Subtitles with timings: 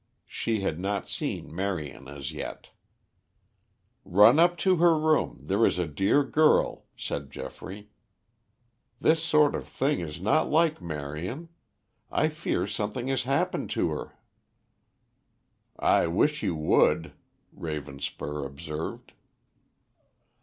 [0.25, 2.71] She had not seen Marion as yet.
[4.03, 7.91] "Run up to her room, there is a dear girl," said Geoffrey.
[8.99, 11.49] "This sort of thing is not like Marion;
[12.11, 14.17] I fear something has happened to her."
[15.77, 17.13] "I wish you would,"
[17.55, 19.13] Ravenspur observed.